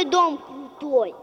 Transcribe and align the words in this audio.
какой 0.00 0.10
дом 0.10 0.38
крутой. 0.38 1.14